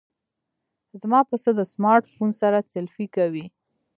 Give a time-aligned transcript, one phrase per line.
[1.01, 3.45] زما پسه د سمارټ فون سره سیلفي کوي.